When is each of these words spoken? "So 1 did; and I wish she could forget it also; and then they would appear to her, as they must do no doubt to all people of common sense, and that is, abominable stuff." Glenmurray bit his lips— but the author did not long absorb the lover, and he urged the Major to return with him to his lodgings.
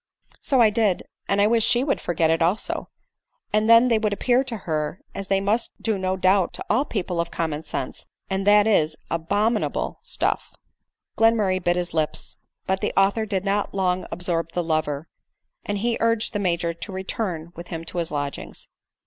"So 0.41 0.57
1 0.57 0.73
did; 0.73 1.03
and 1.27 1.39
I 1.39 1.45
wish 1.45 1.63
she 1.63 1.85
could 1.85 2.01
forget 2.01 2.31
it 2.31 2.41
also; 2.41 2.89
and 3.53 3.69
then 3.69 3.87
they 3.87 3.99
would 3.99 4.13
appear 4.13 4.43
to 4.45 4.57
her, 4.65 4.99
as 5.13 5.27
they 5.27 5.39
must 5.39 5.79
do 5.79 5.95
no 5.95 6.17
doubt 6.17 6.53
to 6.53 6.65
all 6.71 6.85
people 6.85 7.21
of 7.21 7.29
common 7.29 7.63
sense, 7.63 8.07
and 8.27 8.47
that 8.47 8.65
is, 8.65 8.95
abominable 9.11 9.99
stuff." 10.01 10.55
Glenmurray 11.19 11.63
bit 11.63 11.75
his 11.75 11.93
lips— 11.93 12.39
but 12.65 12.81
the 12.81 12.93
author 12.97 13.27
did 13.27 13.45
not 13.45 13.75
long 13.75 14.07
absorb 14.11 14.53
the 14.53 14.63
lover, 14.63 15.07
and 15.65 15.77
he 15.77 15.97
urged 15.99 16.33
the 16.33 16.39
Major 16.39 16.73
to 16.73 16.91
return 16.91 17.53
with 17.55 17.67
him 17.67 17.85
to 17.85 17.99
his 17.99 18.09
lodgings. 18.09 18.67